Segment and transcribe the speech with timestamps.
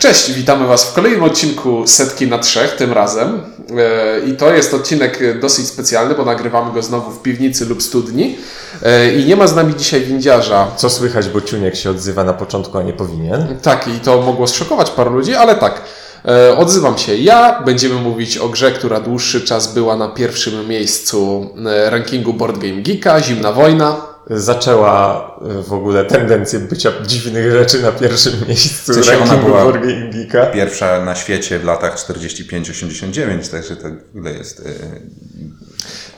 [0.00, 3.40] Cześć, witamy Was w kolejnym odcinku Setki na Trzech, tym razem.
[3.78, 8.38] E, I to jest odcinek dosyć specjalny, bo nagrywamy go znowu w piwnicy lub studni.
[8.82, 10.66] E, I nie ma z nami dzisiaj windziarza.
[10.76, 13.58] Co słychać, bo Ciuniek się odzywa na początku, a nie powinien.
[13.62, 15.82] Tak, i to mogło zszokować paru ludzi, ale tak.
[16.24, 17.62] e, Odzywam się ja.
[17.66, 22.82] Będziemy mówić o grze, która dłuższy czas była na pierwszym miejscu e, rankingu Board Game
[22.82, 24.09] Geeka, Zimna Wojna.
[24.30, 29.72] Zaczęła e, w ogóle tendencję bycia dziwnych rzeczy na pierwszym miejscu W sensie rankingu była-
[30.12, 30.46] Geeka.
[30.46, 34.60] Pierwsza na świecie w latach 45-89, także to w ogóle jest.
[34.60, 34.62] e,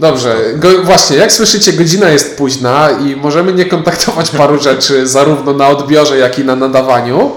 [0.01, 5.53] Dobrze, go, właśnie, jak słyszycie, godzina jest późna i możemy nie kontaktować paru rzeczy, zarówno
[5.53, 7.31] na odbiorze, jak i na nadawaniu.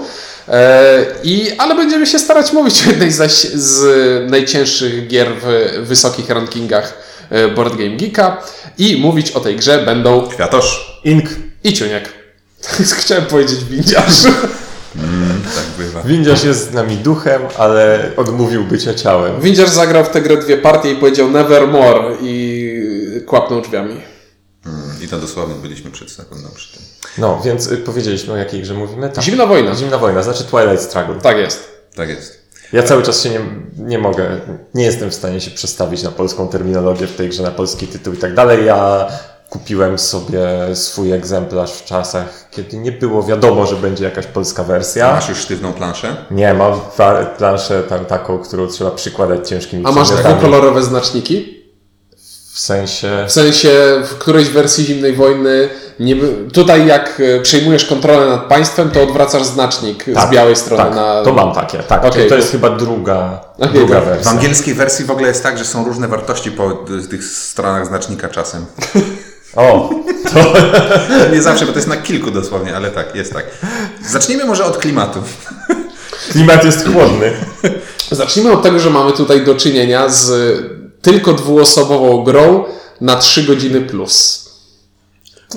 [0.48, 3.10] E, i, ale będziemy się starać mówić o jednej
[3.54, 7.06] z najcięższych gier w wysokich rankingach
[7.56, 8.42] Board Game Geeka
[8.78, 11.00] i mówić o tej grze będą Kwiatosz.
[11.04, 11.24] Ink.
[11.64, 12.12] i Ciuniek.
[13.00, 14.22] Chciałem powiedzieć windziarz.
[15.54, 16.02] Tak bywa.
[16.02, 19.40] Windziarz jest z nami duchem, ale odmówił bycia ciałem.
[19.40, 22.72] Windziarz zagrał w tę grę dwie partie i powiedział nevermore i
[23.26, 24.00] kłapnął drzwiami.
[24.66, 26.82] Mm, I to dosłownie byliśmy przed sekundą przy tym.
[27.18, 29.08] No, więc y, powiedzieliśmy o jakiej grze mówimy?
[29.08, 29.24] Tak.
[29.24, 29.74] Zimna wojna.
[29.74, 31.14] Zimna wojna, znaczy Twilight Struggle.
[31.22, 31.68] Tak jest.
[31.94, 32.45] Tak jest.
[32.72, 33.40] Ja cały czas się nie,
[33.78, 34.40] nie mogę,
[34.74, 38.14] nie jestem w stanie się przestawić na polską terminologię w tej grze, na polski tytuł
[38.14, 38.66] i tak dalej.
[38.66, 39.08] Ja
[39.50, 45.12] kupiłem sobie swój egzemplarz w czasach, kiedy nie było wiadomo, że będzie jakaś polska wersja.
[45.12, 46.16] Masz już sztywną planszę?
[46.30, 46.80] Nie, mam
[47.38, 51.64] planszę tam taką, którą trzeba przykładać ciężkimi A masz dwukolorowe znaczniki?
[52.52, 53.24] W sensie...
[53.28, 53.70] W sensie
[54.04, 55.68] w którejś wersji zimnej wojny
[56.00, 56.16] nie,
[56.52, 61.22] tutaj jak e, przejmujesz kontrolę nad państwem, to odwracasz znacznik z białej strony tak, na.
[61.22, 62.04] to mam takie, tak.
[62.04, 64.04] Okej, to, to- jest chyba druga, Okej, druga tak.
[64.04, 64.30] W wersja.
[64.30, 66.70] angielskiej wersji w ogóle jest tak, że są różne wartości po
[67.10, 68.66] tych stronach znacznika czasem.
[69.56, 69.90] O,
[71.32, 73.44] Nie zawsze, bo to jest na kilku dosłownie, ale tak, jest tak.
[74.08, 75.18] Zacznijmy może od klimatu.
[76.30, 77.32] klimat jest chłodny.
[78.10, 80.30] Zacznijmy od tego, że mamy tutaj do czynienia z
[81.02, 82.64] tylko dwuosobową grą
[83.00, 84.45] na 3 godziny plus.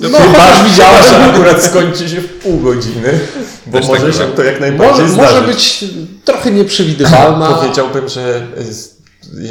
[0.02, 3.18] No, Chyba widziała, że akurat skończy się w pół godziny,
[3.66, 5.46] bo Też może tak się to jak Może, najbardziej może zdarzyć.
[5.46, 5.84] być
[6.24, 7.52] trochę nieprzewidywalna.
[7.60, 8.46] Powiedziałbym, że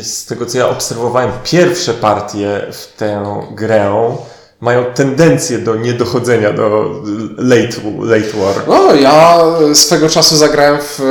[0.02, 4.16] z tego co ja obserwowałem, pierwsze partie w tę grę
[4.62, 6.92] mają tendencję do niedochodzenia do
[7.38, 8.56] late, late war.
[8.68, 9.38] No, ja
[9.74, 11.02] swego czasu zagrałem w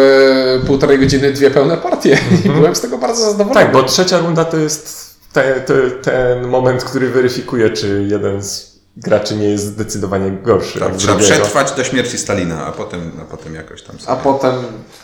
[0.62, 3.54] e, półtorej godziny dwie pełne partie i byłem z tego bardzo zadowolony.
[3.54, 8.77] Tak, bo trzecia runda to jest te, te, ten moment, który weryfikuje, czy jeden z
[8.98, 11.34] graczy nie jest zdecydowanie gorszy Tak, trzeba drugiego.
[11.34, 14.10] przetrwać do śmierci Stalina, a potem, a potem jakoś tam sobie.
[14.12, 14.54] A potem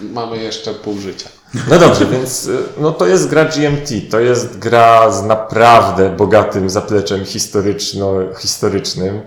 [0.01, 1.29] mamy jeszcze pół życia.
[1.69, 3.89] No dobrze, więc y, no to jest gra GMT.
[4.11, 9.21] To jest gra z naprawdę bogatym zapleczem historyczno-historycznym.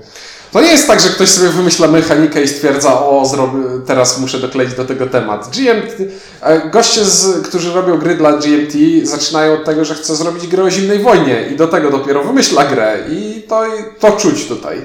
[0.58, 4.40] To nie jest tak, że ktoś sobie wymyśla mechanikę i stwierdza, o, zrobię, teraz muszę
[4.40, 5.50] dokleić do tego temat.
[5.50, 8.74] GMT, e, goście, z, którzy robią gry dla GMT,
[9.04, 12.66] zaczynają od tego, że chce zrobić grę o zimnej wojnie i do tego dopiero wymyśla
[12.66, 13.64] grę i to,
[14.00, 14.78] to czuć tutaj.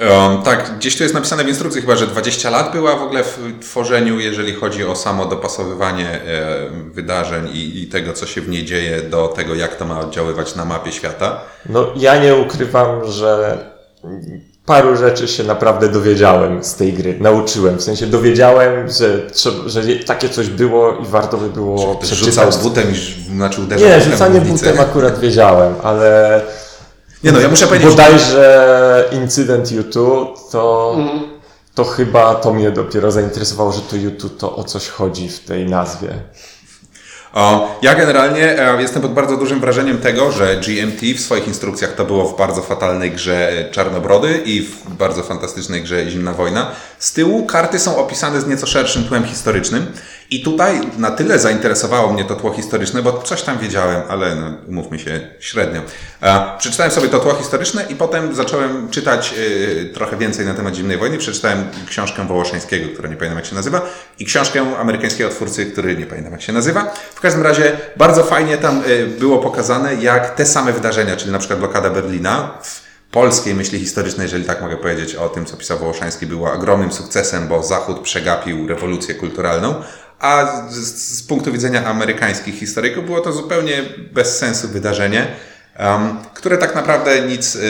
[0.00, 3.24] Um, tak, gdzieś tu jest napisane w instrukcji chyba, że 20 lat była w ogóle
[3.24, 6.20] w tworzeniu, jeżeli chodzi o samo dopasowywanie e,
[6.92, 10.54] wydarzeń i, i tego, co się w niej dzieje, do tego, jak to ma oddziaływać
[10.54, 11.40] na mapie świata.
[11.68, 13.58] No ja nie ukrywam, że
[14.66, 17.16] paru rzeczy się naprawdę dowiedziałem z tej gry.
[17.20, 17.76] Nauczyłem.
[17.78, 22.56] W sensie dowiedziałem, że, trzeba- że takie coś było i warto by było Rzucał przeczytać.
[22.56, 26.40] butem i znaczy uderzał Nie, rzucanie butem akurat wiedziałem, ale
[27.24, 30.96] Nie no, ja muszę powiedzieć, bodajże incydent YouTube to,
[31.74, 35.66] to chyba to mnie dopiero zainteresowało, że to YouTube to o coś chodzi w tej
[35.66, 36.08] nazwie.
[37.82, 42.04] Ja generalnie e, jestem pod bardzo dużym wrażeniem tego, że GMT w swoich instrukcjach to
[42.04, 46.70] było w bardzo fatalnej grze Czarnobrody i w bardzo fantastycznej grze Zimna Wojna.
[46.98, 49.86] Z tyłu karty są opisane z nieco szerszym tłem historycznym
[50.32, 54.46] i tutaj na tyle zainteresowało mnie to tło historyczne, bo coś tam wiedziałem, ale no,
[54.68, 55.80] umówmy się średnio.
[56.22, 59.34] E, przeczytałem sobie to tło historyczne i potem zacząłem czytać
[59.82, 61.18] e, trochę więcej na temat Zimnej Wojny.
[61.18, 63.80] Przeczytałem książkę Wołoszeńskiego, która nie pamiętam jak się nazywa
[64.18, 66.94] i książkę amerykańskiego twórcy, który nie pamiętam jak się nazywa.
[67.14, 71.38] W każdym razie bardzo fajnie tam y, było pokazane, jak te same wydarzenia, czyli na
[71.38, 72.82] przykład blokada Berlina w
[73.12, 77.48] polskiej myśli historycznej, jeżeli tak mogę powiedzieć o tym, co pisał Wołoszański, była ogromnym sukcesem,
[77.48, 79.74] bo Zachód przegapił rewolucję kulturalną,
[80.22, 83.82] a z, z punktu widzenia amerykańskich historyków było to zupełnie
[84.12, 85.26] bez sensu wydarzenie,
[85.78, 87.60] um, które tak naprawdę nic y,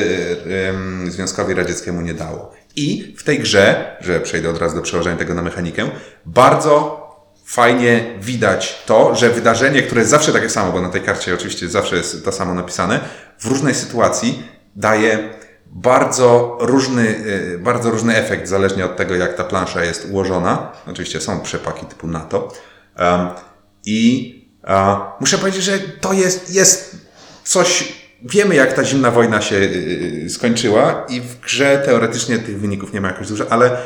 [1.07, 2.53] y, Związkowi Radzieckiemu nie dało.
[2.77, 5.91] I w tej grze, że przejdę od razu do przełożenia tego na mechanikę,
[6.27, 7.03] bardzo
[7.45, 11.97] fajnie widać to, że wydarzenie, które zawsze takie samo, bo na tej karcie oczywiście zawsze
[11.97, 13.01] jest to samo napisane,
[13.39, 14.43] w różnej sytuacji
[14.77, 15.42] daje
[15.73, 17.09] bardzo różny,
[17.55, 20.73] y, bardzo różny efekt, zależnie od tego, jak ta plansza jest ułożona.
[20.87, 22.53] Oczywiście są przepaki typu NATO.
[23.87, 24.39] I
[25.21, 26.97] muszę powiedzieć, że to jest, jest
[27.45, 27.93] coś,
[28.23, 33.01] wiemy jak ta zimna wojna się y, skończyła i w grze teoretycznie tych wyników nie
[33.01, 33.77] ma jakoś dużo, ale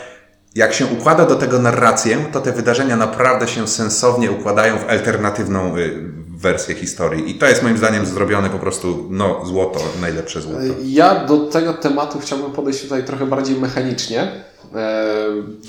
[0.54, 5.76] jak się układa do tego narrację, to te wydarzenia naprawdę się sensownie układają w alternatywną
[5.76, 7.30] y, wersję historii.
[7.30, 10.58] I to jest moim zdaniem zrobione po prostu, no, złoto, najlepsze złoto.
[10.84, 14.20] Ja do tego tematu chciałbym podejść tutaj trochę bardziej mechanicznie,
[14.74, 15.04] e,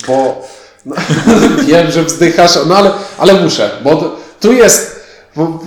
[0.08, 0.42] bo
[0.86, 0.96] no,
[1.68, 4.98] wiem, że wzdychasz, no ale, ale muszę, bo tu jest
[5.36, 5.60] bo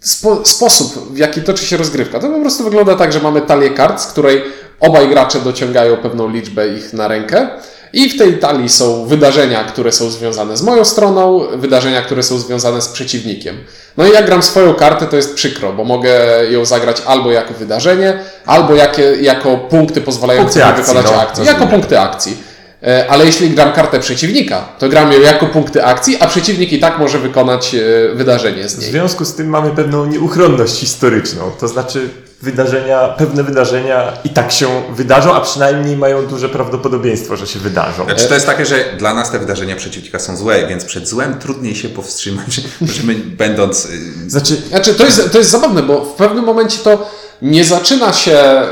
[0.00, 2.20] spo, sposób, w jaki toczy się rozgrywka.
[2.20, 4.42] To po prostu wygląda tak, że mamy talię kart, z której
[4.80, 7.48] obaj gracze dociągają pewną liczbę ich na rękę.
[7.92, 12.38] I w tej talii są wydarzenia, które są związane z moją stroną, wydarzenia, które są
[12.38, 13.56] związane z przeciwnikiem.
[13.96, 16.10] No i jak gram swoją kartę, to jest przykro, bo mogę
[16.50, 21.44] ją zagrać albo jako wydarzenie, albo jakie, jako punkty pozwalające Punkty mi wykonać no, akcję.
[21.44, 22.36] Jako punkty akcji.
[22.82, 26.78] E, Ale jeśli gram kartę przeciwnika, to gram ją jako punkty akcji, a przeciwnik i
[26.78, 28.90] tak może wykonać e, wydarzenie z W niej.
[28.90, 31.50] związku z tym mamy pewną nieuchronność historyczną.
[31.60, 32.08] To znaczy
[32.42, 34.66] wydarzenia, pewne wydarzenia i tak się
[34.96, 38.04] wydarzą, a przynajmniej mają duże prawdopodobieństwo, że się wydarzą.
[38.04, 41.38] Znaczy, to jest takie, że dla nas te wydarzenia przeciwnika są złe, więc przed złem
[41.38, 42.60] trudniej się powstrzymać,
[42.94, 43.84] że my będąc...
[43.86, 47.10] y, Znaczy, Znaczy, to jest, to jest zabawne, bo w pewnym momencie to
[47.42, 48.62] nie zaczyna się.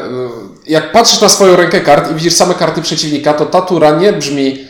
[0.66, 3.90] y, Jak patrzysz na swoją rękę kart i widzisz same karty przeciwnika, to ta tura
[3.90, 4.68] nie brzmi,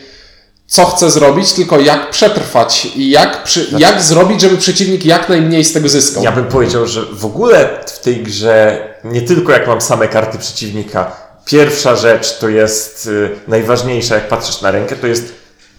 [0.67, 5.63] co chcę zrobić, tylko jak przetrwać i jak, przy, jak zrobić, żeby przeciwnik jak najmniej
[5.65, 6.23] z tego zyskał.
[6.23, 10.37] ja bym powiedział, że w ogóle w tej grze nie tylko jak mam same karty
[10.37, 11.11] przeciwnika,
[11.45, 15.33] pierwsza rzecz to jest y, najważniejsza, jak patrzysz na rękę, to jest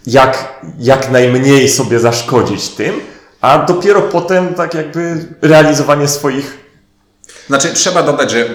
[0.07, 2.99] jak, jak najmniej sobie zaszkodzić tym,
[3.41, 6.61] a dopiero potem tak jakby realizowanie swoich
[7.47, 8.45] Znaczy, trzeba dodać, że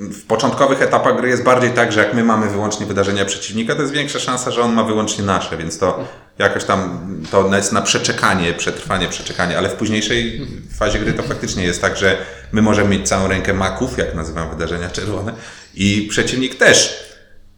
[0.00, 3.80] w początkowych etapach gry jest bardziej tak, że jak my mamy wyłącznie wydarzenia przeciwnika, to
[3.80, 6.04] jest większa szansa, że on ma wyłącznie nasze, więc to
[6.38, 7.00] jakoś tam
[7.30, 10.46] to jest na przeczekanie, przetrwanie, przeczekanie, ale w późniejszej
[10.78, 12.16] fazie gry to faktycznie jest tak, że
[12.52, 15.32] my możemy mieć całą rękę maków, jak nazywam wydarzenia czerwone,
[15.74, 17.10] i przeciwnik też.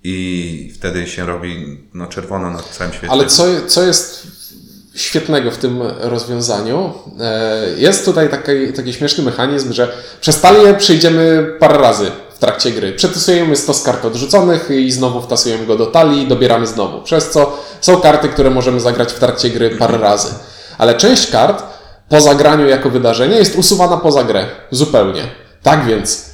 [0.05, 3.13] I wtedy się robi no, czerwono na całym świecie.
[3.13, 4.27] Ale co, co jest
[4.95, 6.93] świetnego w tym rozwiązaniu?
[7.21, 12.11] E, Jest tutaj taki, taki śmieszny mechanizm, że przez talię przejdziemy parę razy
[12.43, 12.93] trakcie gry.
[12.93, 17.03] Przetestujemy stos kart odrzuconych i znowu wtasujemy go do talii i dobieramy znowu.
[17.03, 20.29] Przez co są karty, które możemy zagrać w trakcie gry parę razy.
[20.79, 21.63] Ale część kart
[22.09, 24.47] po zagraniu jako wydarzenie jest usuwana poza grę.
[24.71, 25.23] Zupełnie.
[25.63, 26.33] Tak więc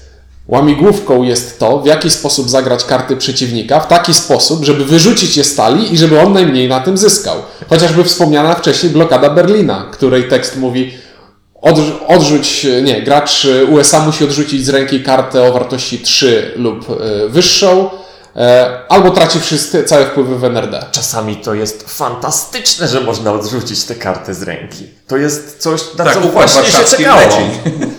[0.49, 5.44] Łamigłówką jest to, w jaki sposób zagrać karty przeciwnika, w taki sposób, żeby wyrzucić je
[5.44, 7.37] z talii i żeby on najmniej na tym zyskał.
[7.69, 10.94] Chociażby wspomniana wcześniej blokada Berlina, której tekst mówi
[11.62, 17.28] odrz- odrzuć, nie, gracz USA musi odrzucić z ręki kartę o wartości 3 lub e,
[17.28, 17.90] wyższą,
[18.37, 20.87] e, albo traci wszystkie, całe wpływy w NRD.
[20.90, 24.87] Czasami to jest fantastyczne, że można odrzucić tę kartę z ręki.
[25.06, 27.20] To jest coś, na co tak, układ właśnie się czekało.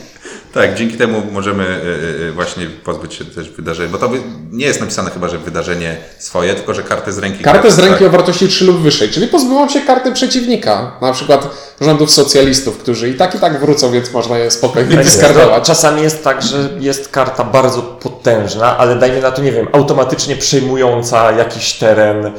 [0.54, 4.10] tak, dzięki temu możemy y, y, właśnie pozbyć się też wydarzenia, bo to
[4.52, 7.44] nie jest napisane chyba, że wydarzenie swoje, tylko że kartę z ręki.
[7.44, 8.08] Kartę z ręki tak.
[8.08, 11.50] o wartości 3 lub wyższej, czyli pozbyłam się karty przeciwnika, na przykład
[11.82, 15.64] rządów socjalistów, którzy i tak i tak wrócą, więc można je spokojnie Tak dyskardować.
[15.64, 20.36] Czasami jest tak, że jest karta bardzo potężna, ale dajmy na to, nie wiem, automatycznie
[20.36, 22.32] przejmująca jakiś teren y,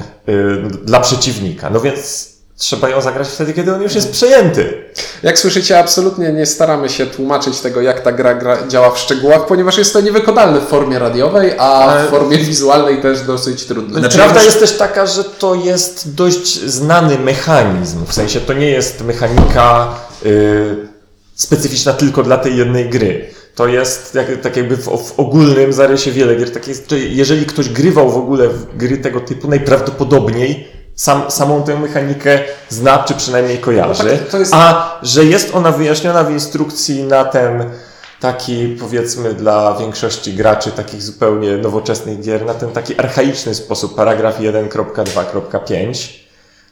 [0.85, 1.71] dla przeciwnika.
[1.71, 2.31] No więc
[2.61, 4.85] trzeba ją zagrać wtedy, kiedy on już jest przejęty.
[5.23, 9.47] Jak słyszycie, absolutnie nie staramy się tłumaczyć tego, jak ta gra, gra działa w szczegółach,
[9.47, 14.01] ponieważ jest to niewykonalne w formie radiowej, a w formie wizualnej też dosyć trudne.
[14.01, 18.07] Znaczy, Prawda jest też taka, że to jest dość znany mechanizm.
[18.07, 19.95] W sensie to nie jest mechanika
[20.27, 20.89] y,
[21.35, 23.31] specyficzna tylko dla tej jednej gry.
[23.55, 26.51] To jest jak, tak jakby w, w ogólnym zarysie wiele gier.
[26.51, 31.79] Tak jest, jeżeli ktoś grywał w ogóle w gry tego typu, najprawdopodobniej sam, samą tę
[31.79, 32.39] mechanikę
[32.69, 34.19] zna, czy przynajmniej kojarzy.
[34.25, 37.71] No tak, jest- A że jest ona wyjaśniona w instrukcji na ten
[38.21, 44.41] taki, powiedzmy, dla większości graczy takich zupełnie nowoczesnych gier, na ten taki archaiczny sposób, paragraf
[44.41, 46.20] 1.2.5,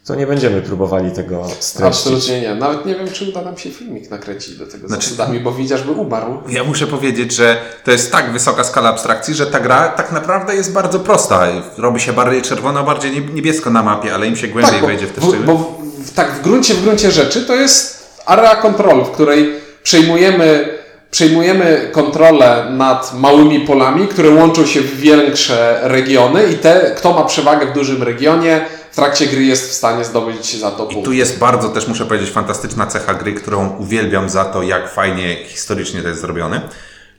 [0.08, 1.82] to nie będziemy próbowali tego streścić.
[1.86, 2.54] Absolutnie nie.
[2.54, 5.52] Nawet nie wiem, czy uda nam się filmik nakręcić do tego Znaczy- z zasadami, bo
[5.52, 6.38] widzisz, by umarł.
[6.48, 10.54] Ja muszę powiedzieć, że to jest tak wysoka skala abstrakcji, że ta gra tak naprawdę
[10.54, 11.46] jest bardzo prosta.
[11.78, 14.86] Robi się bardziej czerwono, bardziej nieb- niebiesko na mapie, ale im się głębiej Tak, bo,
[14.86, 15.46] wejdzie w te bo, szczegóły.
[15.46, 20.68] bo w, tak w gruncie, w gruncie rzeczy to jest area control, w której przejmujemy,
[21.10, 27.24] przejmujemy kontrolę nad małymi polami, które łączą się w większe regiony i te, kto ma
[27.24, 28.60] przewagę w dużym regionie,
[28.92, 31.04] w trakcie gry jest w stanie zdobyć za to I punkt.
[31.04, 35.36] tu jest bardzo też, muszę powiedzieć, fantastyczna cecha gry, którą uwielbiam za to, jak fajnie
[35.46, 36.60] historycznie to jest zrobione,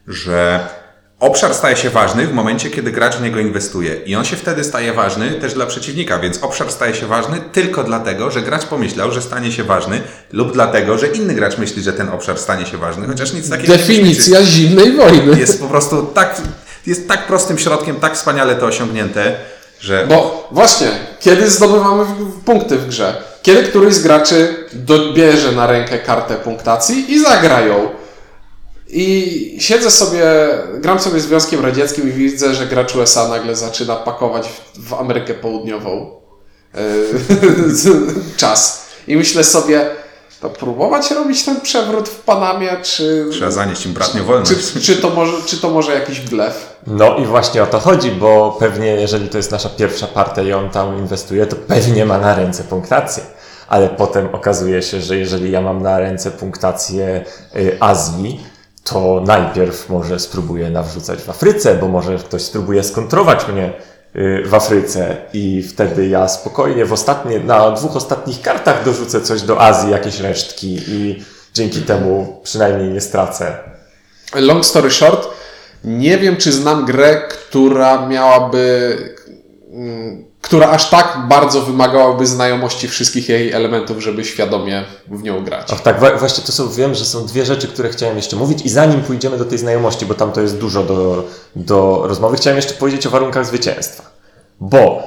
[0.07, 0.67] że
[1.19, 3.95] obszar staje się ważny w momencie, kiedy gracz w niego inwestuje.
[3.95, 7.83] I on się wtedy staje ważny też dla przeciwnika, więc obszar staje się ważny tylko
[7.83, 11.93] dlatego, że gracz pomyślał, że stanie się ważny lub dlatego, że inny gracz myśli, że
[11.93, 15.39] ten obszar stanie się ważny, chociaż nic takiego nie Definicja zimnej wojny.
[15.39, 16.41] jest po prostu tak,
[16.87, 19.35] jest tak prostym środkiem, tak wspaniale to osiągnięte,
[19.79, 20.87] że Bo właśnie,
[21.19, 22.05] kiedy zdobywamy
[22.45, 23.23] punkty w grze?
[23.41, 27.89] Kiedy któryś z graczy dobierze na rękę kartę punktacji i zagra ją.
[28.87, 30.25] I siedzę sobie,
[30.73, 34.93] gram sobie z Związkiem Radzieckim i widzę, że gracz USA nagle zaczyna pakować w, w
[34.93, 36.11] Amerykę Południową
[36.75, 36.79] e,
[38.37, 38.85] czas.
[39.07, 39.89] I myślę sobie,
[40.41, 44.73] to próbować robić ten przewrót w Panamie, czy, trzeba zanieść im bratnią wolność.
[44.73, 46.75] czy, czy, to może, czy to może jakiś blef?
[46.87, 50.53] No i właśnie o to chodzi, bo pewnie jeżeli to jest nasza pierwsza partia i
[50.53, 53.23] on tam inwestuje, to pewnie ma na ręce punktację.
[53.67, 58.43] Ale potem okazuje się, że jeżeli ja mam na ręce punktację y, Azji,
[58.83, 63.73] to najpierw może spróbuję nawrzucać w Afryce, bo może ktoś spróbuje skontrować mnie
[64.45, 69.61] w Afryce i wtedy ja spokojnie w ostatnie, na dwóch ostatnich kartach dorzucę coś do
[69.61, 71.23] Azji, jakieś resztki i
[71.53, 73.57] dzięki temu przynajmniej nie stracę.
[74.35, 75.27] Long story short,
[75.83, 78.97] nie wiem, czy znam grę, która miałaby.
[80.41, 85.71] Która aż tak bardzo wymagałaby znajomości wszystkich jej elementów, żeby świadomie w nią grać.
[85.71, 88.69] Och, tak, właśnie to są, wiem, że są dwie rzeczy, które chciałem jeszcze mówić i
[88.69, 91.23] zanim pójdziemy do tej znajomości, bo tam to jest dużo do,
[91.55, 94.03] do rozmowy, chciałem jeszcze powiedzieć o warunkach zwycięstwa.
[94.59, 95.03] Bo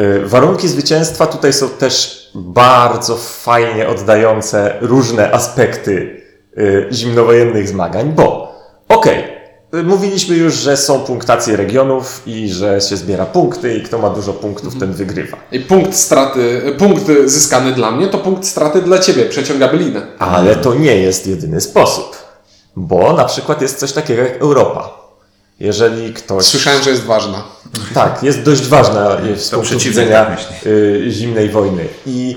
[0.00, 6.22] y, warunki zwycięstwa tutaj są też bardzo fajnie oddające różne aspekty
[6.58, 8.54] y, zimnowojennych zmagań, bo
[8.88, 9.35] okej, y,
[9.72, 14.32] mówiliśmy już, że są punktacje regionów i że się zbiera punkty i kto ma dużo
[14.32, 15.36] punktów, ten wygrywa.
[15.52, 20.06] I punkt straty, punkt zyskany dla mnie, to punkt straty dla ciebie, przeciągamy linę.
[20.18, 22.16] Ale to nie jest jedyny sposób.
[22.76, 25.06] Bo na przykład jest coś takiego jak Europa.
[25.60, 26.44] Jeżeli ktoś.
[26.44, 27.44] Słyszałem, że jest ważna.
[27.94, 31.84] Tak, jest dość ważna z To punktu widzenia tak y, zimnej wojny.
[32.06, 32.36] I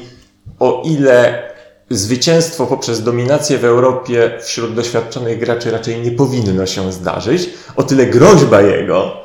[0.59, 1.43] o ile
[1.89, 8.05] zwycięstwo poprzez dominację w Europie wśród doświadczonych graczy raczej nie powinno się zdarzyć, o tyle
[8.05, 9.17] groźba jego,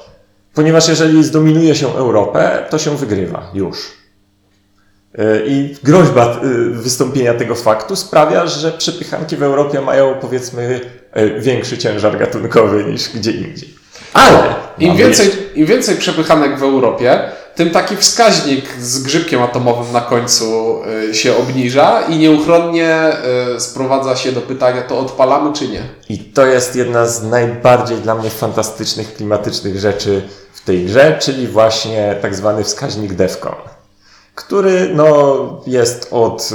[0.55, 3.79] ponieważ jeżeli zdominuje się Europę, to się wygrywa już.
[5.19, 10.81] Y, I groźba y, wystąpienia tego faktu sprawia, że przepychanki w Europie mają powiedzmy
[11.17, 13.75] y, większy ciężar gatunkowy niż gdzie indziej.
[14.13, 17.21] Ale Im więcej, Im więcej przepychanek w Europie,
[17.55, 20.81] tym taki wskaźnik z grzybkiem atomowym na końcu
[21.11, 23.13] y, się obniża i nieuchronnie
[23.57, 25.83] y, sprowadza się do pytania, to odpalamy czy nie?
[26.09, 31.49] I to jest jedna z najbardziej dla mnie fantastycznych, klimatycznych rzeczy w tej grze, czyli
[31.49, 33.55] właśnie tak zwany wskaźnik DEFCON,
[34.35, 36.51] który no, jest od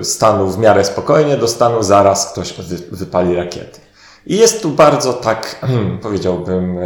[0.00, 3.80] y, stanu w miarę spokojnie do stanu zaraz ktoś wy, wypali rakiety.
[4.26, 5.66] I jest tu bardzo tak,
[6.02, 6.78] powiedziałbym,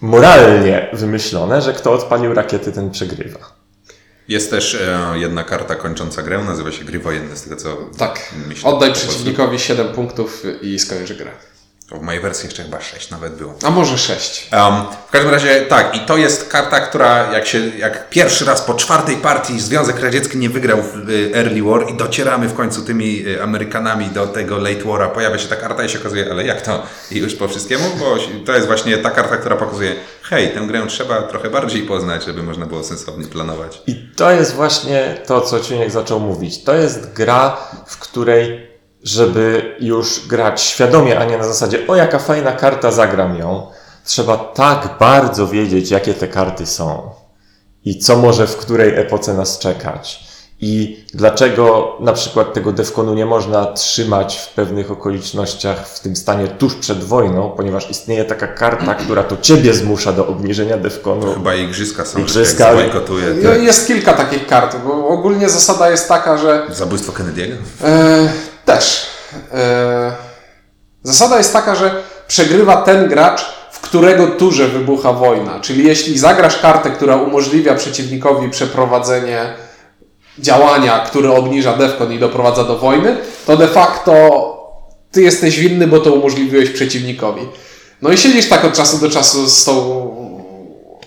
[0.00, 3.38] moralnie wymyślone, że kto odpalił rakiety, ten przegrywa.
[4.28, 8.20] Jest też e, jedna karta kończąca grę, nazywa się Gry Wojenne, z tego co Tak.
[8.48, 8.70] myślę.
[8.70, 9.08] Oddaj po prostu.
[9.08, 11.30] przeciwnikowi 7 punktów i skończy grę.
[11.90, 13.54] W mojej wersji jeszcze chyba 6 nawet było.
[13.62, 14.48] A może 6.
[14.52, 14.74] Um,
[15.08, 18.74] w każdym razie tak, i to jest karta, która jak się, jak pierwszy raz po
[18.74, 23.26] czwartej partii Związek Radziecki nie wygrał w y, Early War i docieramy w końcu tymi
[23.26, 26.62] y, Amerykanami do tego Late War'a, pojawia się ta karta i się okazuje, ale jak
[26.62, 26.82] to?
[27.10, 28.16] I już po wszystkiemu, bo
[28.46, 32.42] to jest właśnie ta karta, która pokazuje, hej, tę grę trzeba trochę bardziej poznać, żeby
[32.42, 33.82] można było sensownie planować.
[33.86, 36.64] I to jest właśnie to, co Ciuniek zaczął mówić.
[36.64, 37.56] To jest gra,
[37.86, 38.69] w której,
[39.04, 43.66] żeby już grać świadomie, a nie na zasadzie, o jaka fajna karta, zagram ją,
[44.04, 47.10] trzeba tak bardzo wiedzieć, jakie te karty są
[47.84, 50.30] i co może w której epoce nas czekać.
[50.62, 56.48] I dlaczego na przykład tego defkonu nie można trzymać w pewnych okolicznościach w tym stanie
[56.48, 61.34] tuż przed wojną, ponieważ istnieje taka karta, która to ciebie zmusza do obniżenia defkonu.
[61.34, 65.48] Chyba igrzyska są, Igrzyska, że ale- jak zabojkotuje No, jest kilka takich kart, bo ogólnie
[65.48, 67.54] zasada jest taka, że zabójstwo Kennedy'ego.
[67.84, 68.28] E,
[68.80, 69.06] też.
[69.52, 70.12] E,
[71.02, 75.60] zasada jest taka, że przegrywa ten gracz, w którego turze wybucha wojna.
[75.60, 79.54] Czyli jeśli zagrasz kartę, która umożliwia przeciwnikowi przeprowadzenie
[80.38, 84.14] działania, które obniża defkon i doprowadza do wojny, to de facto
[85.10, 87.42] ty jesteś winny, bo to umożliwiłeś przeciwnikowi.
[88.02, 89.74] No i siedzisz tak od czasu do czasu z tą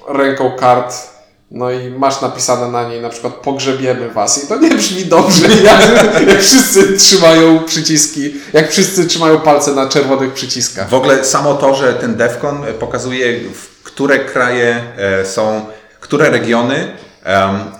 [0.08, 1.12] ręką kart,
[1.52, 5.48] no i masz napisane na niej na przykład pogrzebiemy was i to nie brzmi dobrze,
[5.64, 5.82] jak,
[6.28, 10.90] jak wszyscy trzymają przyciski, jak wszyscy trzymają palce na czerwonych przyciskach.
[10.90, 15.66] W ogóle samo to, że ten DEFCON pokazuje, w które kraje e, są,
[16.00, 16.98] które regiony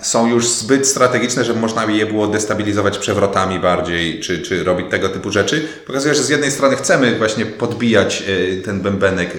[0.02, 4.86] są już zbyt strategiczne, żeby można by je było destabilizować przewrotami bardziej, czy, czy robić
[4.90, 5.68] tego typu rzeczy.
[5.86, 8.22] Pokazuje, że z jednej strony chcemy właśnie podbijać
[8.58, 9.38] e, ten bębenek e,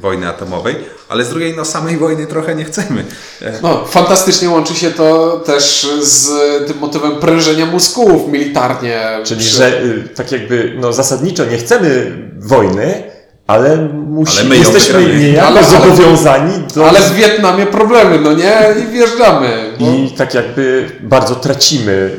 [0.00, 0.76] wojny atomowej,
[1.08, 3.04] ale z drugiej no samej wojny trochę nie chcemy.
[3.42, 6.28] E, No, fantastycznie łączy się to też z
[6.66, 9.02] tym motywem prężenia mózgów militarnie.
[9.24, 13.03] Czyli, Przy- że y, tak jakby, no zasadniczo nie chcemy wojny,
[13.46, 16.88] ale, musi, Ale my jesteśmy niejako Ale- zobowiązani do...
[16.88, 18.54] Ale w Wietnamie problemy, no nie?
[18.82, 19.72] I wjeżdżamy.
[19.80, 19.86] Bo...
[19.86, 22.10] I tak jakby bardzo tracimy,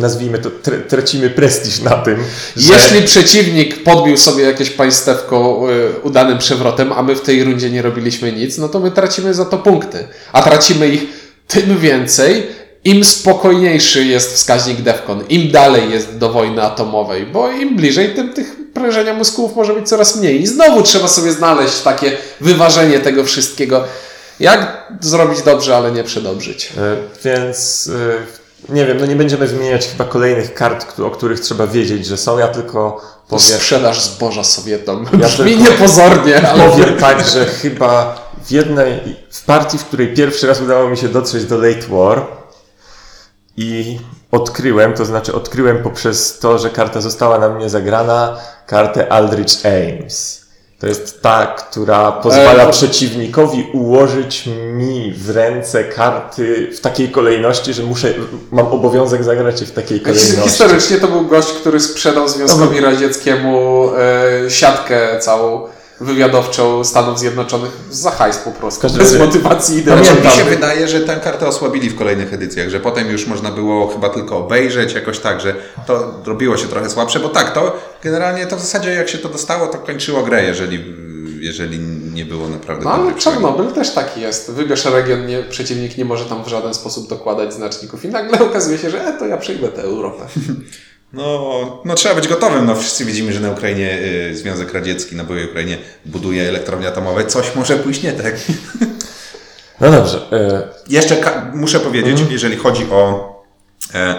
[0.00, 2.16] nazwijmy to, tra- tracimy prestiż na tym,
[2.56, 2.72] że...
[2.74, 5.66] Jeśli przeciwnik podbił sobie jakieś państewko
[5.96, 9.34] y, udanym przewrotem, a my w tej rundzie nie robiliśmy nic, no to my tracimy
[9.34, 9.98] za to punkty.
[10.32, 11.02] A tracimy ich
[11.46, 12.46] tym więcej,
[12.84, 18.32] im spokojniejszy jest wskaźnik DEFCON, im dalej jest do wojny atomowej, bo im bliżej, tym
[18.32, 20.42] tych prężenia mózgów może być coraz mniej.
[20.42, 23.84] I znowu trzeba sobie znaleźć takie wyważenie tego wszystkiego.
[24.40, 26.72] Jak zrobić dobrze, ale nie przedobrzyć.
[26.78, 27.90] E, Więc
[28.68, 32.16] e, nie wiem, no nie będziemy wymieniać chyba kolejnych kart, o których trzeba wiedzieć, że
[32.16, 32.38] są.
[32.38, 35.06] Ja tylko powiem, Sprzedaż zboża Sowietom.
[35.12, 36.70] Ja Brzmi tylko- niepozornie, ale...
[36.70, 41.08] powiem tak, że chyba w jednej, w partii, w której pierwszy raz udało mi się
[41.08, 42.39] dotrzeć do Late War
[43.56, 43.98] i
[44.32, 50.40] odkryłem, to znaczy odkryłem poprzez to, że karta została na mnie zagrana, kartę Aldrich Ames.
[50.78, 57.08] To jest ta, która pozwala E, to- przeciwnikowi ułożyć mi w ręce karty w takiej
[57.10, 58.14] kolejności, że muszę,
[58.50, 60.42] mam obowiązek zagrać je w takiej kolejności.
[60.42, 63.90] Historycznie to był gość, który sprzedał Związkowi Radzieckiemu
[64.46, 65.68] e, siatkę całą
[66.00, 68.82] wywiadowczą Stanów Zjednoczonych za hajs po prostu.
[68.82, 70.24] każdym Bez motywacji Znaczy, idealnej.
[70.24, 73.88] mi się wydaje, że tę kartę osłabili w kolejnych edycjach, że potem już można było
[73.88, 75.54] chyba tylko obejrzeć jakoś tak, że
[75.86, 79.28] to robiło się trochę słabsze, bo tak, to generalnie to w zasadzie jak się to
[79.28, 80.84] dostało, to kończyło grę, jeżeli,
[81.40, 81.78] jeżeli
[82.14, 83.14] nie było naprawdę No ale.
[83.14, 84.50] Czarnobyl też taki jest.
[84.50, 88.78] Wybierz region, nie, przeciwnik nie może tam w żaden sposób dokładać znaczników i nagle okazuje
[88.78, 90.26] się, że e, to ja przejmę tę Europę.
[91.12, 92.66] No, no trzeba być gotowym.
[92.66, 93.98] No, wszyscy widzimy, że na Ukrainie
[94.30, 97.24] y, Związek Radziecki na byłej Ukrainie buduje elektrownie atomowe.
[97.26, 98.34] Coś może pójść nie tak.
[99.80, 100.18] No dobrze.
[100.32, 101.16] e, Jeszcze
[101.54, 103.30] muszę powiedzieć, jeżeli chodzi o
[103.94, 104.14] e,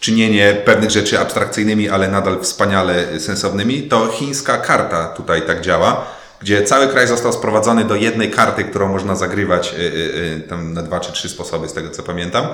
[0.00, 6.06] czynienie pewnych rzeczy abstrakcyjnymi, ale nadal wspaniale sensownymi, to chińska karta tutaj tak działa,
[6.40, 9.84] gdzie cały kraj został sprowadzony do jednej karty, którą można zagrywać y, y,
[10.36, 12.46] y, tam na dwa czy trzy sposoby, z tego co pamiętam.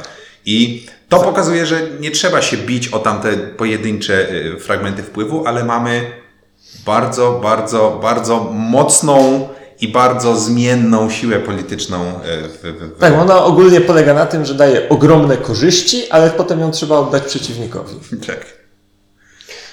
[0.47, 5.65] I to pokazuje, że nie trzeba się bić o tamte pojedyncze y, fragmenty wpływu, ale
[5.65, 6.11] mamy
[6.87, 9.49] bardzo, bardzo, bardzo mocną
[9.81, 14.45] i bardzo zmienną siłę polityczną y, w, w, w, Tak, ona ogólnie polega na tym,
[14.45, 17.95] że daje ogromne korzyści, ale potem ją trzeba oddać przeciwnikowi.
[18.27, 18.60] Tak.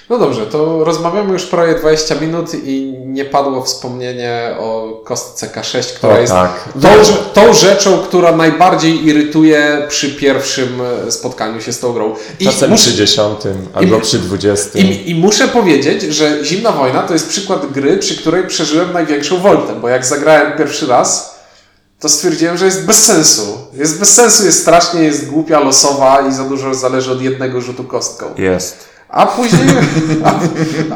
[0.09, 5.95] No dobrze, to rozmawiamy już prawie 20 minut i nie padło wspomnienie o kostce K6,
[5.95, 6.63] która O, jest tak.
[6.81, 6.89] tą,
[7.41, 12.15] tą rzeczą, która najbardziej irytuje przy pierwszym e, spotkaniu się z tą grą.
[12.39, 13.39] I Czasem muszę- przy 10
[13.73, 14.79] albo i- przy 20.
[14.79, 19.37] I, I muszę powiedzieć, że Zimna Wojna to jest przykład gry, przy której przeżyłem największą
[19.37, 21.37] woltę, bo jak zagrałem pierwszy raz,
[21.99, 23.57] to stwierdziłem, że jest bez sensu.
[23.73, 27.83] Jest bez sensu, jest strasznie, jest głupia, losowa i za dużo zależy od jednego rzutu
[27.83, 28.25] kostką.
[28.37, 28.96] Jest.
[29.09, 29.67] A później,
[30.23, 30.39] a,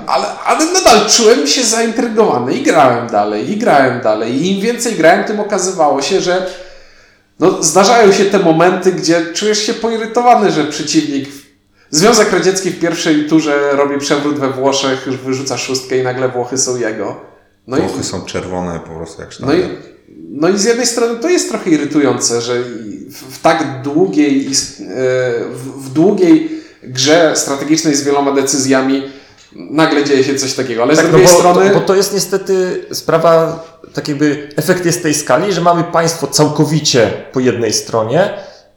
[0.13, 4.36] ale, ale nadal czułem się zaintrygowany i grałem dalej, i grałem dalej.
[4.36, 6.47] I im więcej grałem, tym okazywało się, że
[7.39, 11.30] no, zdarzają się te momenty, gdzie czujesz się poirytowany, że przeciwnik.
[11.89, 16.78] Związek Radziecki w pierwszej turze robi przewrót we Włoszech, wyrzuca szóstkę i nagle Włochy są
[16.78, 17.21] jego.
[17.67, 19.63] No i, Włochy są czerwone po prostu jak no, i,
[20.30, 22.63] no i z jednej strony to jest trochę irytujące, że
[23.10, 24.54] w, tak długiej, i e,
[25.76, 29.04] w długiej grze strategicznej z wieloma decyzjami
[29.56, 30.84] nagle dzieje się coś takiego.
[30.84, 31.70] Ale z Tak, no drugiej bo, strony...
[31.70, 33.63] to, bo to jest niestety sprawa,
[33.94, 38.34] tak jakby efekt jest tej skali, że mamy państwo całkowicie po jednej stronie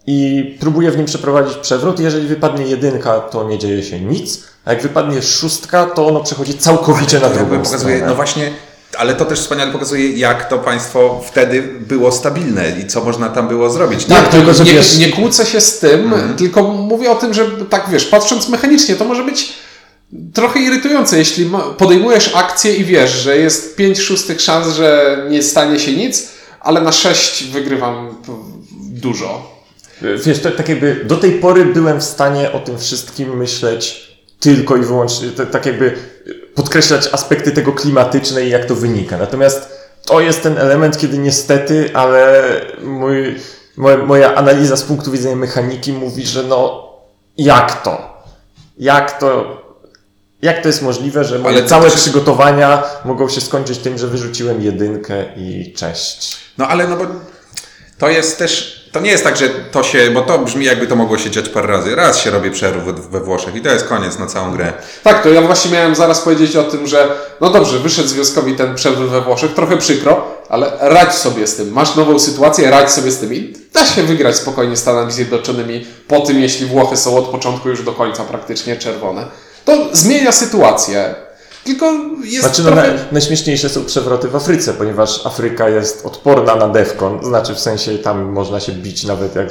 [0.06, 2.00] i próbuje w nim przeprowadzić przewrót.
[2.00, 6.54] Jeżeli wypadnie jedynka, to nie dzieje się nic, a jak wypadnie szóstka, to ono przechodzi
[6.58, 8.06] całkowicie na drugą pokazuje, stronę.
[8.06, 8.50] no właśnie,
[8.94, 13.48] ale to też wspaniale pokazuje, jak to państwo wtedy było stabilne i co można tam
[13.48, 14.04] było zrobić.
[14.04, 17.34] Tak, tylko, tylko że nie, wiesz- nie kłócę się z tym, tylko mówię o tym,
[17.34, 19.52] że tak wiesz, patrząc mechanicznie, to może być
[20.34, 25.78] trochę irytujące, jeśli podejmujesz akcję i wiesz, że jest 5 szóstych szans, że nie stanie
[25.78, 26.28] się nic,
[26.60, 28.16] ale na 6 wygrywam
[28.74, 29.54] dużo.
[30.26, 34.76] Wiesz, to, tak jakby do tej pory byłem w stanie o tym wszystkim myśleć tylko
[34.76, 35.94] i wyłącznie, tak, tak jakby
[36.54, 39.18] podkreślać aspekty tego klimatyczne i jak to wynika.
[39.18, 39.68] Natomiast
[40.06, 42.42] to jest ten element, kiedy niestety, ale
[42.82, 43.36] mój,
[44.06, 46.88] moja, analiza z punktu widzenia mechaniki mówi, że no
[47.36, 48.22] jak to?
[48.78, 49.64] Jak to?
[50.42, 54.62] Jak to jest możliwe, że moje całe też- przygotowania mogą się skończyć tym, że wyrzuciłem
[54.62, 56.36] jedynkę i cześć?
[56.58, 57.06] No ale no bo
[57.98, 60.96] to jest też to nie jest tak, że to się, bo to brzmi jakby to
[60.96, 61.94] mogło się dziać parę razy.
[61.94, 64.72] Raz się robi przerw we, Włoszech i to jest koniec na całą grę.
[65.02, 67.08] Tak, to ja właśnie miałem zaraz powiedzieć o tym, że
[67.40, 71.72] no dobrze, wyszedł związkowi ten przerw we Włoszech, trochę przykro, ale radź sobie z tym.
[71.72, 76.20] Masz nową sytuację, radź sobie z tym i da się wygrać spokojnie Stanami Zjednoczonymi po
[76.20, 79.26] tym, jeśli Włochy są od początku już do końca praktycznie czerwone.
[79.64, 81.14] To zmienia sytuację.
[81.64, 81.92] Tylko
[82.24, 82.88] jest Znaczy, no, trochę...
[82.88, 87.98] naj, najśmieszniejsze są przewroty w Afryce, ponieważ Afryka jest odporna na defkon, znaczy w sensie
[87.98, 89.48] tam można się bić nawet jak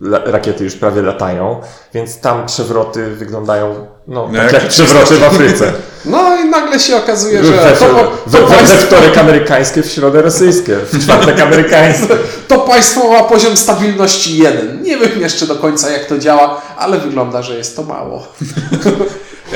[0.00, 1.60] la, rakiety już prawie latają,
[1.94, 5.72] więc tam przewroty wyglądają no, No, tak jak jak przewroty w Afryce.
[6.04, 9.82] No i nagle się okazuje, że We, to, to, we, we, we państwo, wtorek amerykańskie,
[9.82, 12.16] w środę rosyjskie, w czwartek amerykańskie.
[12.48, 14.82] to państwo ma poziom stabilności jeden.
[14.82, 18.26] Nie wiem jeszcze do końca jak to działa, ale wygląda, że jest to mało.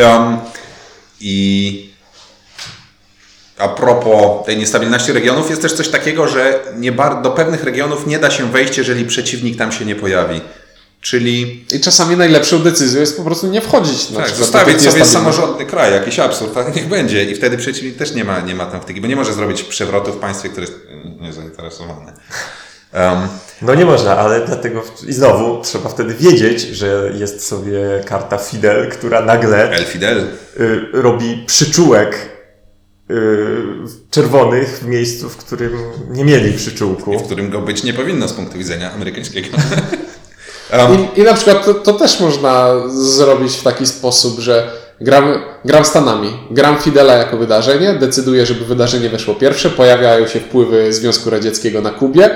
[0.03, 0.39] Um,
[1.27, 1.91] I
[3.59, 8.07] a propos tej niestabilności regionów, jest też coś takiego, że nie bar- do pewnych regionów
[8.07, 10.41] nie da się wejść, jeżeli przeciwnik tam się nie pojawi.
[11.01, 14.11] Czyli I czasami najlepszą decyzją jest po prostu nie wchodzić.
[14.11, 17.25] Na tak, zostawić sobie samorządny kraj, jakiś absurd, ale niech będzie.
[17.25, 20.13] I wtedy przeciwnik też nie ma, nie ma tam wtyki, bo nie może zrobić przewrotu
[20.13, 22.13] w państwie, które jest y, niezainteresowane.
[22.95, 23.29] Um,
[23.63, 28.91] No nie można, ale dlatego i znowu trzeba wtedy wiedzieć, że jest sobie karta Fidel,
[28.91, 30.19] która nagle El Fidel.
[30.61, 32.17] y, robi przyczółek
[33.11, 33.15] y,
[34.11, 35.73] czerwonych w miejscu, w którym
[36.11, 37.19] nie mieli przyczółku.
[37.19, 39.49] w którym go być nie powinno z punktu widzenia amerykańskiego.
[40.73, 45.43] um, I, I na przykład to, to też można zrobić w taki sposób, że gram,
[45.65, 51.31] gram Stanami, gram Fidela jako wydarzenie, decyduję, żeby wydarzenie weszło pierwsze, pojawiają się wpływy Związku
[51.31, 52.31] Radzieckiego na Kubie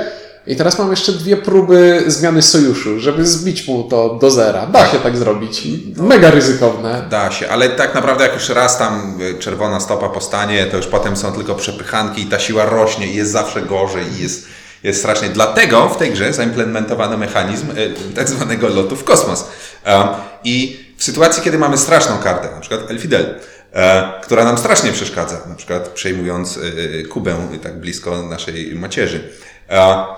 [0.46, 4.66] i teraz mam jeszcze dwie próby zmiany sojuszu, żeby zbić mu to do zera.
[4.66, 5.62] Da się tak zrobić.
[5.96, 7.07] Mega ryzykowne.
[7.11, 10.87] Da się, ale tak naprawdę jak już raz tam y, czerwona stopa postanie, to już
[10.87, 14.46] potem są tylko przepychanki i ta siła rośnie i jest zawsze gorzej i jest,
[14.83, 15.29] jest strasznie.
[15.29, 19.44] Dlatego w tej grze zaimplementowano mechanizm y, tak zwanego lotu w kosmos.
[19.87, 20.09] Um,
[20.44, 23.35] I w sytuacji, kiedy mamy straszną kartę, na przykład El Fidel,
[23.72, 29.33] e, która nam strasznie przeszkadza, na przykład przejmując y, Kubę tak blisko naszej macierzy,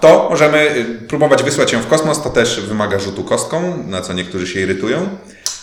[0.00, 4.12] to możemy y, próbować wysłać ją w kosmos, to też wymaga rzutu kostką, na co
[4.12, 5.08] niektórzy się irytują.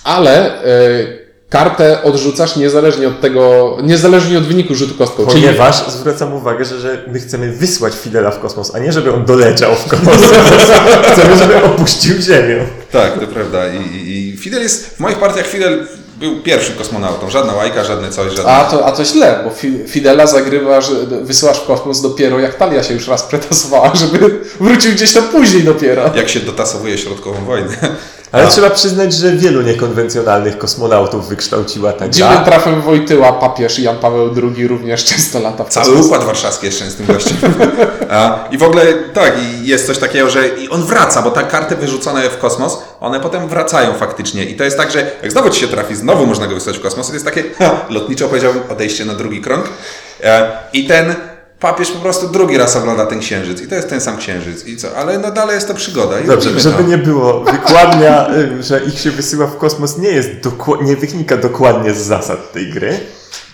[0.03, 5.27] Ale y, kartę odrzucasz niezależnie od tego, niezależnie od wyniku rzutu kostką.
[5.27, 9.13] Czyli Ponieważ zwracam uwagę, że, że my chcemy wysłać Fidela w kosmos, a nie żeby
[9.13, 10.15] on doleciał w kosmos.
[11.13, 12.65] chcemy, żeby opuścił Ziemię.
[12.91, 13.73] Tak, to prawda.
[13.73, 15.87] I, i, I Fidel jest, w moich partiach Fidel
[16.19, 17.29] był pierwszym kosmonautą.
[17.29, 18.51] Żadna łajka, żadne coś, żadne...
[18.51, 22.83] A to, a to źle, bo Fi- Fidela zagrywasz, wysyłasz w kosmos dopiero jak Talia
[22.83, 26.11] się już raz pretasowała, żeby wrócił gdzieś tam później dopiero.
[26.15, 27.77] Jak się dotasowuje środkową wojnę.
[28.31, 28.47] Ale A.
[28.47, 32.45] trzeba przyznać, że wielu niekonwencjonalnych kosmonautów wykształciła ta Dziwnym gra.
[32.45, 37.05] trafem Wojtyła papież Jan Paweł II również często lata w Cały układ warszawski jest częstym
[37.05, 37.37] gościem.
[38.09, 41.43] A, I w ogóle tak, i jest coś takiego, że i on wraca, bo te
[41.43, 44.45] karty wyrzucone w kosmos, one potem wracają faktycznie.
[44.45, 46.81] I to jest tak, że jak znowu ci się trafi, znowu można go wysłać w
[46.81, 49.65] kosmos, to jest takie, ha, lotniczo powiedziałbym, odejście na drugi krąg.
[50.23, 51.15] E, I ten
[51.59, 53.61] papież po prostu drugi raz ogląda ten księżyc.
[53.61, 54.65] I to jest ten sam księżyc.
[54.65, 54.97] I co?
[54.97, 56.19] Ale no dalej jest to przygoda.
[56.19, 56.89] I Dobrze, żeby to.
[56.89, 60.29] nie było, wykładnia, y, że ich się wysyła w kosmos nie jest
[60.81, 62.99] nie wynika dokładnie z zasad tej gry.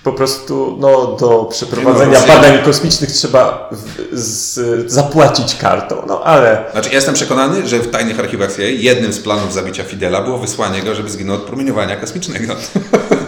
[0.03, 6.65] Po prostu no, do przeprowadzenia no, badań kosmicznych trzeba w, z, zapłacić kartą, no ale
[6.71, 10.37] Znaczy, ja jestem przekonany, że w tajnych archiwach CIA jednym z planów zabicia Fidela było
[10.37, 12.55] wysłanie go, żeby zginął od promieniowania kosmicznego.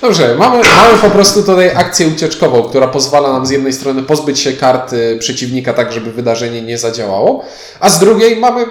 [0.00, 4.38] Dobrze, mamy, mamy po prostu tutaj akcję ucieczkową, która pozwala nam z jednej strony pozbyć
[4.40, 7.44] się karty przeciwnika tak, żeby wydarzenie nie zadziałało,
[7.80, 8.64] a z drugiej mamy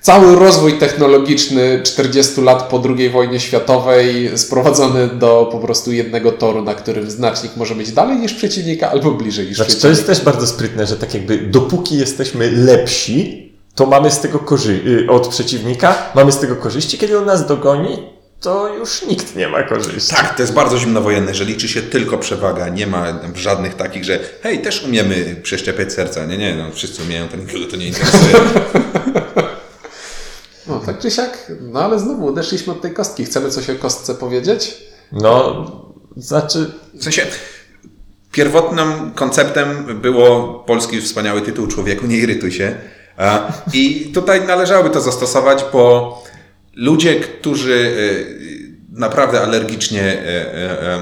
[0.00, 6.62] cały rozwój technologiczny 40 lat po II wojnie światowej sprowadzony do po prostu jednego toru,
[6.62, 9.98] na którym znacznik może być dalej niż przeciwnika albo bliżej niż Znaczy, to przeciwnika.
[10.10, 14.86] jest też bardzo sprytne, że tak jakby dopóki jesteśmy lepsi, to mamy z tego korzy-
[14.86, 18.11] y, od przeciwnika, mamy z tego korzyści, kiedy on nas dogoni,
[18.42, 20.10] to już nikt nie ma korzyści.
[20.10, 22.68] Tak, to jest bardzo zimnowojenne, że liczy się tylko przewaga.
[22.68, 26.26] Nie ma żadnych takich, że hej, też umiemy przeszczepiać serca.
[26.26, 28.34] Nie, nie, no wszyscy umieją, to nikogo to nie interesuje.
[30.66, 33.24] No tak czy siak, no ale znowu odeszliśmy od tej kostki.
[33.24, 34.76] Chcemy coś o kostce powiedzieć?
[35.12, 35.66] No,
[36.16, 37.26] znaczy, W sensie,
[38.32, 42.74] pierwotnym konceptem było polski wspaniały tytuł Człowieku, nie irytuj się.
[43.72, 46.22] I tutaj należałoby to zastosować, bo
[46.76, 47.94] ludzie, którzy
[48.92, 50.24] e, naprawdę alergicznie e,
[50.94, 51.00] e,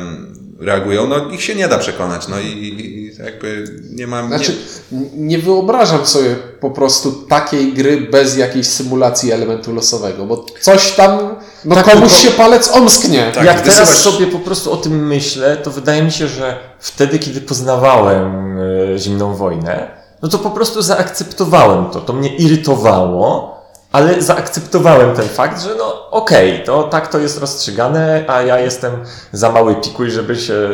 [0.60, 2.28] reagują, no ich się nie da przekonać.
[2.28, 4.28] No i, jakby nie mam...
[4.28, 4.56] Znaczy,
[4.92, 10.92] nie, nie wyobrażam sobie po prostu takiej gry bez jakiejś symulacji elementu losowego, bo coś
[10.92, 13.32] tam, no Tak, komuś tylko- się palec omsknie.
[13.34, 17.18] Tak, jak teraz sobie po prostu o tym myślę, to wydaje mi się, że wtedy,
[17.18, 18.58] kiedy poznawałem
[18.96, 19.90] zimną wojnę,
[20.22, 22.00] no to po prostu zaakceptowałem to.
[22.00, 23.59] To mnie irytowało,
[23.92, 28.92] ale zaakceptowałem ten fakt, że no okej, to tak to jest rozstrzygane, a ja jestem
[29.32, 30.68] za mały pikuj, żeby się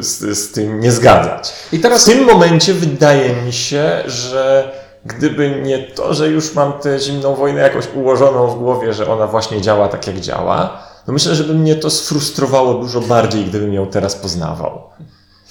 [0.00, 1.52] z, z tym nie zgadzać.
[1.72, 4.72] I teraz W tym momencie wydaje mi się, że
[5.04, 9.26] gdyby nie to, że już mam tę zimną wojnę jakoś ułożoną w głowie, że ona
[9.26, 13.74] właśnie działa tak jak działa, to myślę, że by mnie to sfrustrowało dużo bardziej, gdybym
[13.74, 14.82] ją teraz poznawał.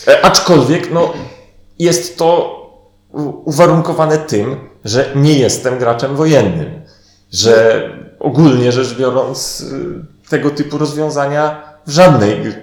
[0.08, 1.14] E, aczkolwiek, no,
[1.80, 2.56] jest to
[3.46, 6.85] uwarunkowane tym, że nie jestem graczem wojennym.
[7.32, 12.54] Że ogólnie rzecz biorąc, y, tego typu rozwiązania w żadnej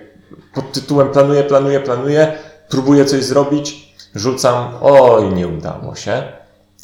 [0.55, 2.33] pod tytułem planuję, planuję, planuję,
[2.69, 6.23] próbuję coś zrobić, rzucam, oj, nie udało się.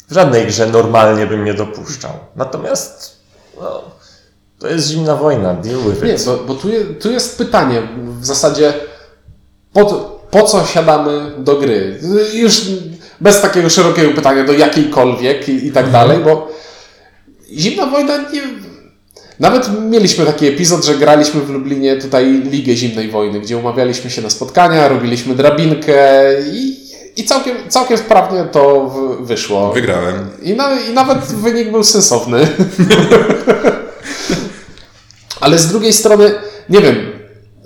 [0.07, 2.11] W żadnej grze normalnie bym nie dopuszczał.
[2.35, 3.19] Natomiast,
[3.61, 3.81] no,
[4.59, 6.25] to jest zimna wojna, deal with Nie, it.
[6.25, 7.81] bo, bo tu, je, tu jest pytanie
[8.19, 8.73] w zasadzie
[9.73, 9.85] po,
[10.31, 11.99] po co siadamy do gry?
[12.33, 12.61] Już
[13.21, 16.47] bez takiego szerokiego pytania do jakiejkolwiek i, i tak dalej, bo
[17.53, 18.41] zimna wojna nie...
[19.39, 24.21] Nawet mieliśmy taki epizod, że graliśmy w Lublinie tutaj Ligę Zimnej Wojny, gdzie umawialiśmy się
[24.21, 25.95] na spotkania, robiliśmy drabinkę
[26.53, 26.77] i,
[27.17, 29.73] i całkiem, całkiem sprawnie to wyszło.
[29.73, 30.27] Wygrałem.
[30.41, 32.47] I, na, I nawet wynik był sensowny.
[35.41, 36.31] Ale z drugiej strony,
[36.69, 36.95] nie wiem,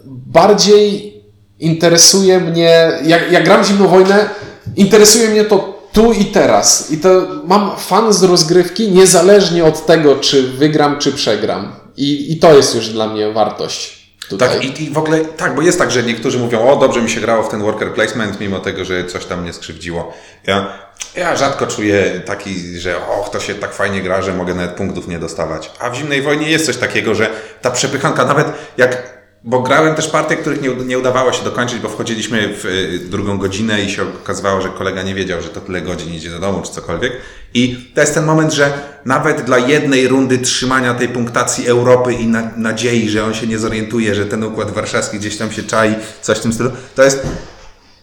[0.06, 1.14] bardziej
[1.60, 4.30] interesuje mnie, jak, jak gram Zimną Wojnę,
[4.76, 6.92] interesuje mnie to tu i teraz.
[6.92, 11.76] I to mam fan z rozgrywki, niezależnie od tego, czy wygram, czy przegram.
[11.98, 14.04] I, i to jest już dla mnie wartość.
[14.30, 14.50] Tutaj.
[14.50, 17.10] Tak, i, i w ogóle tak, bo jest tak, że niektórzy mówią, o dobrze mi
[17.10, 20.14] się grało w ten worker placement, mimo tego, że coś tam mnie skrzywdziło.
[20.48, 20.74] Ja,
[21.16, 25.08] ja rzadko czuję taki, że och, to się tak fajnie gra, że mogę nawet punktów
[25.08, 25.72] nie dostawać.
[25.80, 27.30] A w Zimnej Wojnie jest coś takiego, że
[27.62, 31.90] ta przepychanka, nawet jak, bo grałem też partie, których nie, nie udawało się dokończyć, bo
[31.90, 35.82] wchodziliśmy w y, drugą godzinę i się okazywało, że kolega nie wiedział, że to tyle
[35.82, 37.14] godzin idzie do domu, czy cokolwiek.
[37.54, 38.74] I to jest ten moment, że
[39.06, 43.60] nawet dla jednej rundy trzymania tej punktacji Europy i na, nadziei, że on się nie
[43.60, 47.28] zorientuje, że ten układ warszawski gdzieś tam się czai, coś w tym stylu, to jest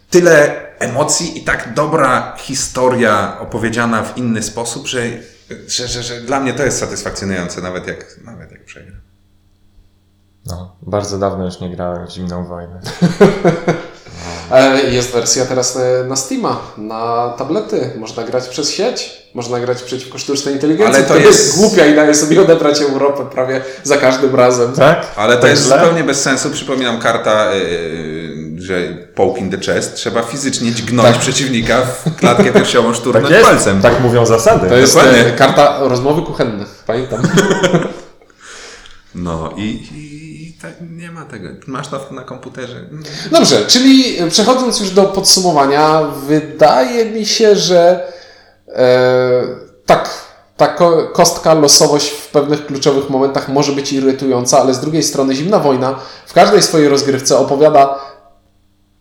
[0.09, 5.03] tyle emocji i tak dobra historia opowiedziana w inny sposób, że,
[5.67, 9.10] że, że, że dla mnie to jest satysfakcjonujące, nawet jak, nawet jak przegram.
[10.45, 12.79] No, bardzo dawno już nie grałem w zimną wojnę.
[14.51, 17.91] E, Jest wersja teraz na- na Steama, na tablety.
[17.97, 20.95] Można grać przez sieć, można grać przeciwko sztucznej inteligencji.
[20.95, 24.73] Ale to jest- głupia i daje sobie odebrać Europę prawie za każdym razem.
[24.73, 25.05] Tak?
[25.15, 25.79] Ale to Tak jest źle?
[25.79, 26.49] zupełnie bez sensu.
[26.49, 28.73] Przypominam karta, yy, że
[29.15, 29.95] poke in the chest.
[29.95, 33.81] Trzeba fizycznie dźgnąć przeciwnika w klatkę piersiową szturnąć Tak palcem.
[33.81, 34.69] tak mówią zasady.
[34.69, 35.25] To jest Dokładnie.
[35.25, 37.21] e, karta rozmowy kuchenne, pamiętam.
[39.15, 39.87] No i,
[40.97, 41.49] nie ma tego.
[41.67, 42.75] Masz to na komputerze.
[43.31, 48.07] Dobrze, czyli przechodząc już do podsumowania, wydaje mi się, że
[48.67, 49.41] e,
[49.85, 50.09] tak,
[50.57, 55.35] ta ko- kostka, losowość w pewnych kluczowych momentach może być irytująca, ale z drugiej strony
[55.35, 57.99] Zimna Wojna w każdej swojej rozgrywce opowiada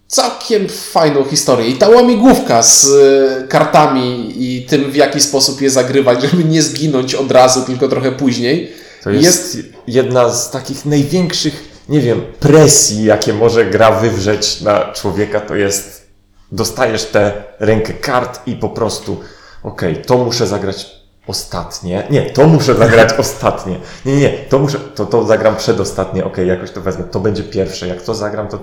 [0.07, 1.69] całkiem fajną historię.
[1.69, 6.63] I ta łamigłówka z e, kartami i tym, w jaki sposób je zagrywać, żeby nie
[6.63, 13.05] zginąć od razu, tylko trochę później, To jest, jedna z takich największych, nie wiem, presji,
[13.05, 16.07] jakie może gra wywrzeć na człowieka, to jest
[16.53, 19.21] dostajesz tę rękę kart i po prostu
[19.63, 22.07] okej, to muszę zagrać ostatnie.
[22.11, 23.81] Nie, to muszę zagrać ostatnie.
[24.05, 27.05] Nie, nie, to muszę, to, to zagram przedostatnie, okej, jakoś to wezmę.
[27.05, 27.89] To będzie pierwsze.
[27.89, 28.59] Jak to zagram, to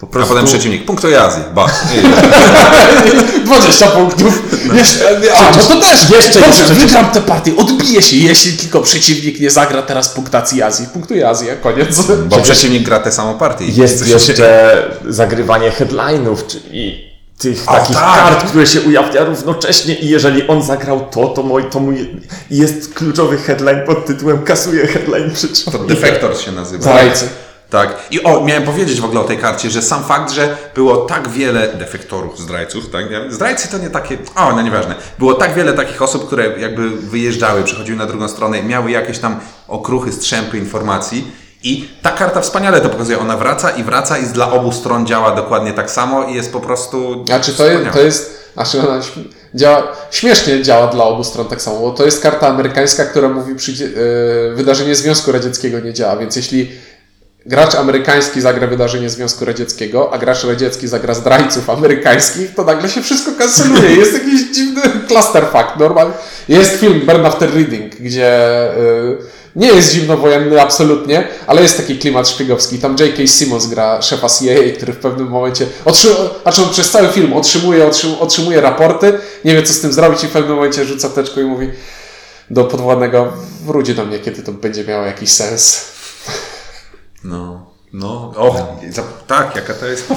[0.00, 0.34] po A prostu...
[0.34, 0.84] potem przeciwnik.
[0.84, 1.42] Punktuje Azję.
[1.54, 1.66] Ba.
[3.44, 4.42] 20 punktów.
[4.74, 6.10] Jeszcze, a, no to też.
[6.10, 10.62] Jeszcze Dobrze, jeszcze- wygram tę partię, odbiję się, jeśli tylko przeciwnik nie zagra teraz punktacji
[10.62, 10.86] Azji.
[10.86, 12.00] Punktuje Azję, koniec.
[12.28, 13.64] Bo przeciwnik gra tę samą partię.
[13.68, 17.06] Jest jeszcze zagrywanie headline'ów, czyli
[17.38, 18.14] tych O, takich tak.
[18.14, 22.10] kart, które się ujawnia równocześnie i jeżeli on zagrał to, to mój, to mój
[22.50, 25.78] jest kluczowy headline pod tytułem kasuje headline To przeciwnika.
[25.94, 26.82] Defector się nazywa.
[26.82, 27.28] Zdrajcy.
[27.70, 27.96] Tak.
[28.10, 31.28] I o, miałem powiedzieć w ogóle o tej karcie, że sam fakt, że było tak
[31.28, 33.04] wiele defektorów, zdrajców, tak?
[33.28, 34.94] Zdrajcy to nie takie, o, no nieważne.
[35.18, 39.40] Było tak wiele takich osób, które jakby wyjeżdżały, przechodziły na drugą stronę, miały jakieś tam
[39.68, 41.30] okruchy, strzępy informacji
[41.62, 43.18] i ta karta wspaniale to pokazuje.
[43.18, 46.60] Ona wraca i wraca i dla obu stron działa dokładnie tak samo i jest po
[46.60, 49.00] prostu A czy to jest, to jest znaczy ona
[49.54, 53.54] działa, śmiesznie działa dla obu stron tak samo, bo to jest karta amerykańska, która mówi,
[53.54, 56.72] przyjdzie, yy, wydarzenie Związku Radzieckiego nie działa, więc jeśli
[57.46, 63.02] gracz amerykański zagra wydarzenie Związku Radzieckiego, a gracz radziecki zagra zdrajców amerykańskich, to nagle się
[63.02, 63.90] wszystko kanceluje.
[63.96, 65.76] Jest jakiś dziwny clusterfuck.
[65.78, 66.12] Normal.
[66.48, 68.40] Jest film Burn After Reading, gdzie
[68.76, 69.18] yy,
[69.56, 72.78] Nie jest zimnowojenny absolutnie, ale jest taki klimat szpiegowski.
[72.78, 73.26] Tam J.K.
[73.26, 77.86] Simmons gra szefa CIA, który w pewnym momencie otrzymuje, znaczy on przez cały film otrzymuje,
[77.86, 81.40] otrzymuje, otrzymuje raporty, nie wie co z tym zrobić i w pewnym momencie rzuca teczką
[81.40, 81.70] i mówi
[82.50, 83.32] do podwładnego,
[83.66, 85.84] wróci do mnie, kiedy to będzie miało jakiś sens.
[87.26, 90.12] No, no, o, za, tak, jaka to jest.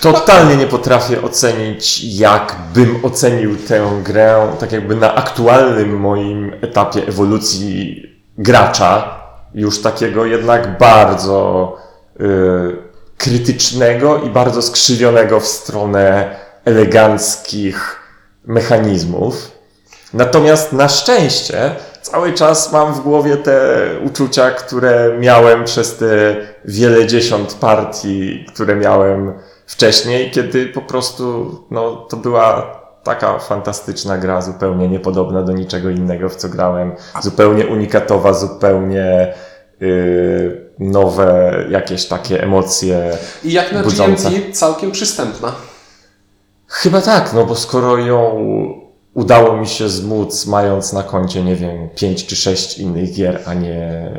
[0.00, 7.06] Totalnie nie potrafię ocenić, jak bym ocenił tę grę, tak jakby na aktualnym moim etapie
[7.08, 8.02] ewolucji
[8.38, 9.20] gracza,
[9.54, 11.76] już takiego jednak bardzo
[12.20, 12.24] y,
[13.18, 18.00] krytycznego i bardzo skrzywionego w stronę eleganckich
[18.44, 19.50] mechanizmów.
[20.14, 21.74] Natomiast na szczęście
[22.14, 28.76] cały czas mam w głowie te uczucia, które miałem przez te wiele dziesiąt partii, które
[28.76, 29.32] miałem
[29.66, 32.66] wcześniej, kiedy po prostu no, to była
[33.02, 39.34] taka fantastyczna gra, zupełnie niepodobna do niczego innego, w co grałem, zupełnie unikatowa, zupełnie
[39.80, 43.18] yy, nowe jakieś takie emocje.
[43.44, 44.30] I jak na Budząca.
[44.30, 45.52] GMT całkiem przystępna.
[46.66, 48.83] Chyba tak, no bo skoro ją
[49.14, 53.54] udało mi się zmóc, mając na koncie, nie wiem, 5 czy 6 innych gier, a
[53.54, 54.10] nie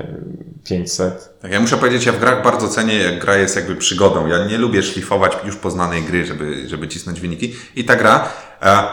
[0.64, 1.40] 500.
[1.42, 4.28] Tak, ja muszę powiedzieć, ja w grach bardzo cenię, jak gra jest jakby przygodą.
[4.28, 7.56] Ja nie lubię szlifować już poznanej gry, żeby, żeby cisnąć wyniki.
[7.76, 8.30] I ta gra,
[8.62, 8.84] e,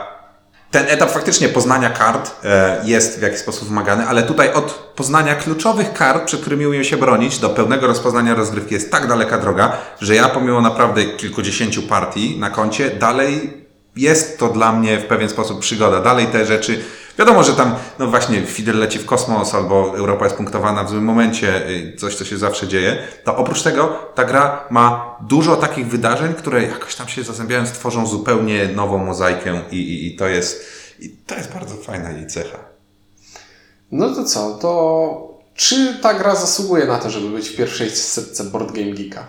[0.70, 5.34] ten etap faktycznie poznania kart e, jest w jakiś sposób wymagany, ale tutaj od poznania
[5.34, 9.72] kluczowych kart, przed którymi umiem się bronić, do pełnego rozpoznania rozgrywki jest tak daleka droga,
[10.00, 13.61] że ja pomimo naprawdę kilkudziesięciu partii na koncie, dalej
[13.96, 16.00] jest to dla mnie w pewien sposób przygoda.
[16.00, 16.84] Dalej te rzeczy,
[17.18, 21.04] wiadomo, że tam, no właśnie, Fidel leci w kosmos, albo Europa jest punktowana w złym
[21.04, 25.86] momencie, y, coś, co się zawsze dzieje, to oprócz tego ta gra ma dużo takich
[25.86, 30.66] wydarzeń, które jakoś tam się zazębiając tworzą zupełnie nową mozaikę i, i, i to jest,
[31.00, 32.58] i to jest bardzo fajna jej cecha.
[33.92, 38.44] No to co, to czy ta gra zasługuje na to, żeby być w pierwszej setce
[38.44, 39.26] Board Game Geeka?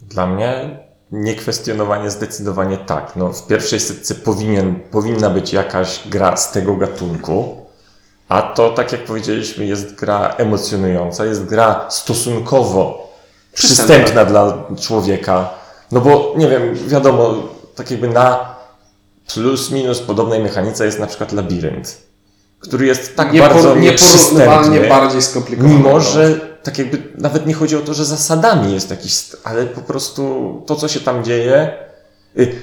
[0.00, 0.78] Dla mnie
[1.12, 3.16] niekwestionowanie zdecydowanie tak.
[3.16, 7.56] No, w pierwszej setce powinien, powinna być jakaś gra z tego gatunku,
[8.28, 13.10] a to, tak jak powiedzieliśmy, jest gra emocjonująca, jest gra stosunkowo
[13.52, 13.94] Przystępna.
[13.94, 15.50] przystępna dla człowieka.
[15.92, 17.34] No bo, nie wiem, wiadomo,
[17.74, 18.54] tak jakby na
[19.34, 21.98] plus minus podobnej mechanice jest na przykład labirynt,
[22.64, 25.74] który jest tak bardzo nieporównywalnie bardziej skomplikowany.
[25.74, 29.80] Mimo, że tak jakby nawet nie chodzi o to, że zasadami jest jakiś, ale po
[29.80, 31.72] prostu to, co się tam dzieje,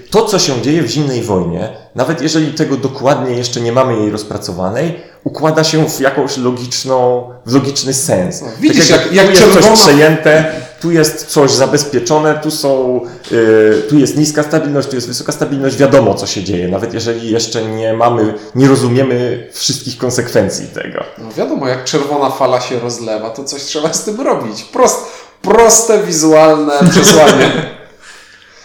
[0.10, 4.12] to, co się dzieje w zimnej wojnie, nawet jeżeli tego dokładnie jeszcze nie mamy jej
[4.12, 8.42] rozpracowanej, układa się w jakąś logiczną, w logiczny sens.
[8.42, 10.46] No, widzisz, tak jak- jak tu jest czerwona- coś przejęte,
[10.82, 15.76] tu jest coś zabezpieczone, tu są, y, tu jest niska stabilność, tu jest wysoka stabilność,
[15.78, 21.04] wiadomo, co się dzieje, nawet jeżeli jeszcze nie mamy, nie rozumiemy wszystkich konsekwencji tego.
[21.18, 24.64] No wiadomo, jak czerwona fala się rozlewa, to coś trzeba z tym robić.
[24.64, 25.06] Prost,
[25.42, 27.52] proste, wizualne przesłanie.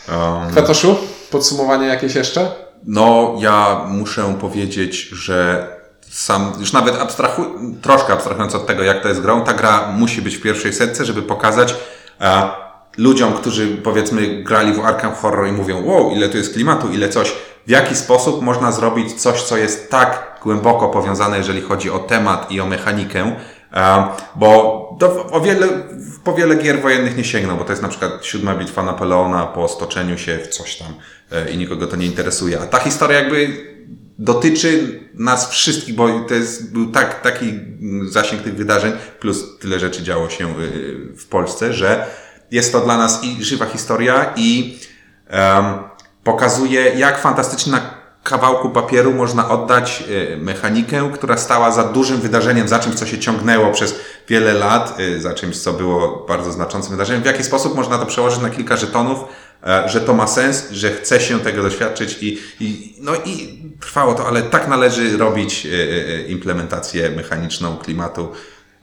[0.08, 0.96] Um, Kwiatoszu,
[1.30, 2.50] podsumowanie jakieś jeszcze?
[2.84, 5.68] No, ja muszę powiedzieć, że
[6.10, 7.42] sam, już nawet abstrahu,
[7.82, 11.04] troszkę abstrahując od tego, jak to jest grą, ta gra musi być w pierwszej setce,
[11.04, 11.74] żeby pokazać
[12.20, 12.50] e,
[12.96, 17.08] ludziom, którzy powiedzmy grali w Arkham Horror i mówią, wow, ile tu jest klimatu, ile
[17.08, 17.32] coś,
[17.66, 22.50] w jaki sposób można zrobić coś, co jest tak głęboko powiązane, jeżeli chodzi o temat
[22.50, 23.36] i o mechanikę,
[24.36, 25.68] bo do, o wiele,
[26.24, 29.68] po wiele gier wojennych nie sięgną, bo to jest na przykład siódma bitwa Napoleona po
[29.68, 30.94] stoczeniu się w coś tam
[31.32, 32.60] e, i nikogo to nie interesuje.
[32.60, 33.66] A ta historia jakby
[34.18, 37.60] dotyczy nas wszystkich, bo to jest, był tak, taki
[38.08, 42.06] zasięg tych wydarzeń, plus tyle rzeczy działo się y, w Polsce, że
[42.50, 44.78] jest to dla nas i żywa historia i
[45.26, 45.64] em,
[46.24, 47.95] pokazuje, jak fantastycznie na
[48.28, 53.18] kawałku papieru można oddać y, mechanikę, która stała za dużym wydarzeniem, za czymś, co się
[53.18, 53.94] ciągnęło przez
[54.28, 57.22] wiele lat, y, za czymś, co było bardzo znaczącym wydarzeniem.
[57.22, 59.18] W jaki sposób można to przełożyć na kilka żetonów,
[59.66, 64.14] e, że to ma sens, że chce się tego doświadczyć i, i, no i trwało
[64.14, 68.32] to, ale tak należy robić e, e, implementację mechaniczną klimatu.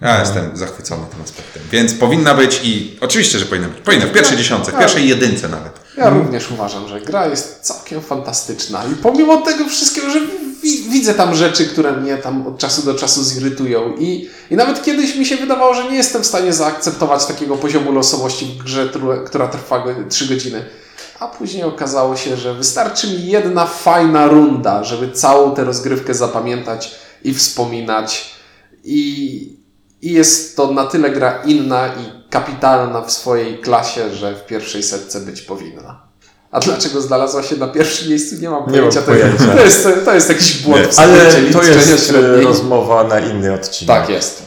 [0.01, 1.63] Ja jestem zachwycony tym aspektem.
[1.71, 3.77] Więc powinna być i oczywiście, że powinna być.
[3.79, 5.82] Powinna w pierwszej dziesiątce, w pierwszej jedynce nawet.
[5.97, 10.19] Ja również uważam, że gra jest całkiem fantastyczna i pomimo tego wszystkiego, że
[10.63, 14.83] wi- widzę tam rzeczy, które mnie tam od czasu do czasu zirytują i, i nawet
[14.83, 18.89] kiedyś mi się wydawało, że nie jestem w stanie zaakceptować takiego poziomu losowości w grze,
[19.25, 20.65] która trwa 3 godziny.
[21.19, 26.95] A później okazało się, że wystarczy mi jedna fajna runda, żeby całą tę rozgrywkę zapamiętać
[27.23, 28.33] i wspominać.
[28.83, 29.62] I,
[30.03, 34.83] i jest to na tyle gra inna i kapitalna w swojej klasie, że w pierwszej
[34.83, 36.01] setce być powinna.
[36.51, 38.35] A dlaczego znalazła się na pierwszym miejscu?
[38.41, 38.99] Nie mam Nie pojęcia.
[38.99, 39.45] mam To- pojęcia.
[39.55, 42.43] To, jest, to jest jakiś błąd Nie, w Ale to jest średniej.
[42.43, 43.95] rozmowa na inny odcinek.
[43.97, 44.43] Tak jest.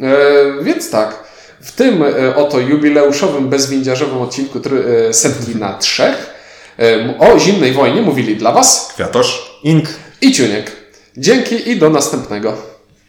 [0.00, 0.14] E,
[0.62, 1.24] więc tak,
[1.60, 6.34] w tym e, oto jubileuszowym, bezwindziarzowym odcinku try- e, setki na trzech
[6.78, 9.60] e, o zimnej wojnie mówili dla Was Kwiatosz.
[9.62, 9.88] Ink.
[10.20, 10.72] i Ciuniek.
[11.16, 12.73] Dzięki i do następnego.